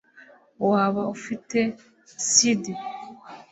waba 0.69 1.01
ufite 1.15 1.59
cd 2.29 2.63